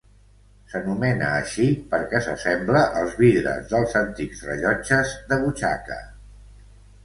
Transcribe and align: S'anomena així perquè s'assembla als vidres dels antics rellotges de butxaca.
S'anomena 0.69 1.27
així 1.41 1.67
perquè 1.91 2.21
s'assembla 2.29 2.83
als 3.03 3.13
vidres 3.21 3.69
dels 3.77 3.95
antics 4.03 4.43
rellotges 4.51 5.15
de 5.33 5.43
butxaca. 5.47 6.03